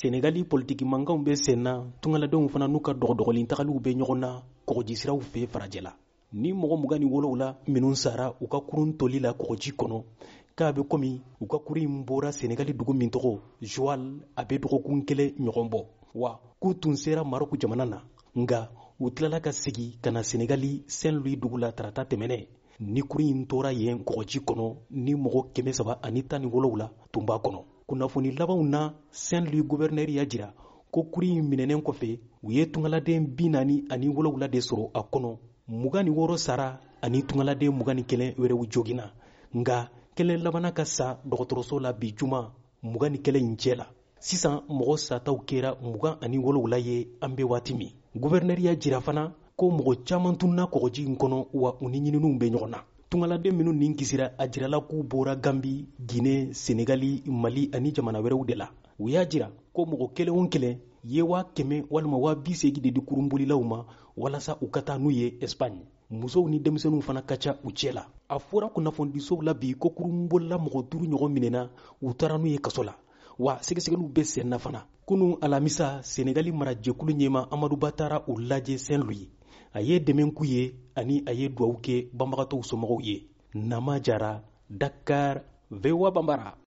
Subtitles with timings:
[0.00, 4.30] senegali politikimankanw be sen na tungaladenw fana n'u ka dɔgɔdɔgɔlin tagaliw be ɲɔgɔn na
[4.68, 5.90] kɔgɔjisiraw fɛ farajɛla
[6.40, 9.98] ni mɔgɔ muga ni wolow la minw sara u ka kurun toli la kɔgɔji kɔnɔ
[10.56, 11.10] k'a be komi
[11.42, 13.32] u ka kuru in bɔra senegali dugu min tɔgɔ
[13.72, 14.00] joal
[14.34, 15.80] a be dɔgɔkun kelen ɲɔgɔn bɔ
[16.20, 16.30] wa
[16.60, 17.98] k'u tun sera marɔku jamana na
[18.42, 18.60] nga
[18.98, 22.46] u tilala ka segi ka na senegali saint louis dugu la tarata tɛmɛnɛ
[22.80, 26.76] ni kuru in tora yen kɔgɔji kɔnɔ ni mɔgɔ kɛmɛ saba ani tan ni wolow
[26.78, 28.82] la tun b'a kɔnɔ kunnafoni labanw na
[29.22, 30.48] saint louis guvɛrnɛri y'a jira
[30.92, 32.10] ko kuri in minɛnen kɔfɛ
[32.42, 35.32] u ye tungaladen bi naani ani wolowula de sɔrɔ a kɔnɔ
[35.80, 36.66] muga ni wɔɔrɔ sara
[37.04, 39.04] ani tungaladen muga ni kelen wɛrɛw jogina
[39.60, 39.76] nga
[40.16, 42.46] kelen labana ka sa dɔgɔtɔrɔso la bi juman
[42.82, 43.86] muga ni kelen in cɛ la
[44.28, 49.02] sisan mɔgɔ sataw kɛra mugan ani wolowula ye an be waati min guvɛrnɛri y'a jira
[49.02, 52.80] fana ko mɔgɔ caaman tununa kɔgɔji in kɔnɔ wa u ni ɲininiw be ɲɔgɔn na
[53.12, 55.72] tungaladen minnu nin kisira a jirala k'u bɔra ganbi
[56.08, 57.10] gine senegali
[57.42, 58.66] mali ani jamana wɛrɛw de la
[59.02, 60.76] u y'a jira ko mɔgɔ kelen o kelen
[61.12, 63.78] ye waa kɛmɛ walima waa bi segi de di kurunbolilaw ma
[64.20, 65.78] walasa u ka taa n'u ye ɛspaɲe
[66.20, 69.88] musow ni denmisɛnninw fana ka ca u cɛ la a fɔra kunnafonidisow la bi ko
[69.96, 71.62] kurunbolila mɔgɔ duru ɲɔgɔn minɛna
[72.00, 72.94] u taara n'u ye kaso la
[73.38, 78.24] wa sɛgɛsɛgɛliw bɛ sen na fana kunu alamisa senegali mara jɛkulu ɲɛma amadu ba taara
[78.26, 79.28] u lajɛ sɛn lu ye
[79.72, 80.62] a ye dɛmɛ k'u ye
[81.00, 83.16] ani a ye duwawu kɛ banbagatɔw somɔgɔw ye
[83.54, 84.32] nama jara
[84.68, 86.54] dakar voa bambara